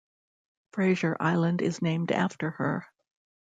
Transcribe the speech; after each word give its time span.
Fraser 0.73 1.15
Island 1.19 1.61
is 1.61 1.79
named 1.83 2.11
after 2.11 2.49
her. 2.49 2.87